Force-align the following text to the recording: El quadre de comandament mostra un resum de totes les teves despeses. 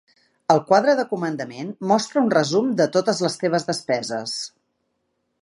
El 0.51 0.61
quadre 0.69 0.95
de 0.99 1.03
comandament 1.11 1.69
mostra 1.91 2.23
un 2.23 2.33
resum 2.37 2.73
de 2.81 2.89
totes 2.97 3.23
les 3.27 3.37
teves 3.45 3.69
despeses. 3.71 4.37